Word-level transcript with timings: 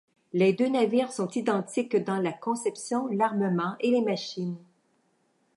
Les 0.33 0.51
deux 0.51 0.67
navires 0.67 1.11
sont 1.13 1.27
identiques 1.27 1.95
dans 1.95 2.17
la 2.17 2.33
conception, 2.33 3.05
l'armement 3.05 3.75
et 3.81 3.91
les 3.91 4.01
machines. 4.01 4.57